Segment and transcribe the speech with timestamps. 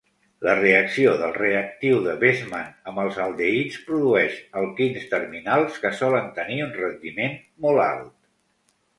[0.45, 6.57] La reacció del reactiu de Bestmann amb els aldehids produeix alquins terminals que solen tenir
[6.69, 8.17] un rendiment molt alt.